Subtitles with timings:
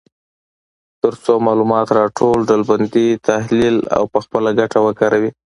[1.01, 5.31] تر څو معلومات راټول، ډلبندي، تحلیل او په خپله ګټه وکاروي.